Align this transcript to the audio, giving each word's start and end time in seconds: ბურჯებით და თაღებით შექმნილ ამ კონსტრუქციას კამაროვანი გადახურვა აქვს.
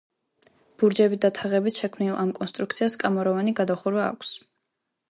ბურჯებით 0.83 1.21
და 1.25 1.31
თაღებით 1.39 1.83
შექმნილ 1.83 2.17
ამ 2.25 2.33
კონსტრუქციას 2.41 2.99
კამაროვანი 3.05 3.55
გადახურვა 3.63 4.07
აქვს. 4.11 4.35